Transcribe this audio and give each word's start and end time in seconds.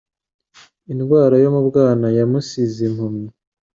Indwara 0.91 1.35
yo 1.43 1.49
mu 1.55 1.61
bwana 1.67 2.07
yamusize 2.17 2.79
impumyi. 2.89 3.27